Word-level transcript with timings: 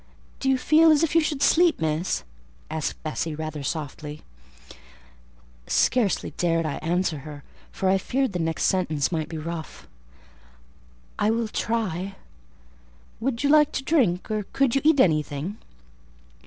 "Do 0.39 0.49
you 0.49 0.57
feel 0.57 0.89
as 0.89 1.03
if 1.03 1.13
you 1.13 1.21
should 1.21 1.43
sleep, 1.43 1.79
Miss?" 1.79 2.23
asked 2.71 3.03
Bessie, 3.03 3.35
rather 3.35 3.61
softly. 3.61 4.23
Scarcely 5.67 6.31
dared 6.37 6.65
I 6.65 6.77
answer 6.77 7.19
her; 7.19 7.43
for 7.71 7.87
I 7.87 7.99
feared 7.99 8.33
the 8.33 8.39
next 8.39 8.63
sentence 8.63 9.11
might 9.11 9.29
be 9.29 9.37
rough. 9.37 9.87
"I 11.19 11.29
will 11.29 11.47
try." 11.49 12.15
"Would 13.19 13.43
you 13.43 13.51
like 13.51 13.71
to 13.73 13.83
drink, 13.83 14.31
or 14.31 14.41
could 14.53 14.73
you 14.73 14.81
eat 14.83 14.99
anything?" 14.99 15.59